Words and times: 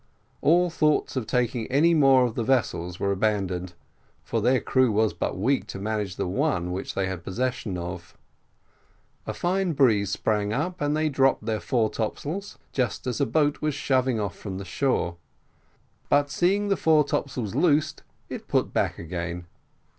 All 0.41 0.71
thoughts 0.71 1.15
of 1.15 1.27
taking 1.27 1.67
any 1.67 1.93
more 1.93 2.25
of 2.25 2.33
the 2.33 2.43
vessels 2.43 2.99
were 2.99 3.11
abandoned, 3.11 3.75
for 4.23 4.41
their 4.41 4.59
crew 4.59 4.91
was 4.91 5.13
but 5.13 5.37
weak 5.37 5.67
to 5.67 5.77
manage 5.79 6.15
the 6.15 6.25
one 6.25 6.71
which 6.71 6.95
they 6.95 7.05
had 7.05 7.23
possession 7.23 7.77
of. 7.77 8.17
A 9.27 9.33
fine 9.35 9.73
breeze 9.73 10.09
sprang 10.09 10.53
up, 10.53 10.81
and 10.81 10.97
they 10.97 11.07
dropped 11.07 11.45
their 11.45 11.59
fore 11.59 11.91
topsails, 11.91 12.57
just 12.73 13.05
as 13.05 13.21
a 13.21 13.27
boat 13.27 13.61
was 13.61 13.75
shoving 13.75 14.19
off 14.19 14.35
from 14.35 14.57
the 14.57 14.65
shore; 14.65 15.17
but 16.09 16.31
seeing 16.31 16.69
the 16.69 16.77
fore 16.77 17.03
topsails 17.03 17.53
loosed, 17.53 18.01
it 18.27 18.47
put 18.47 18.73
back 18.73 18.97
again. 18.97 19.45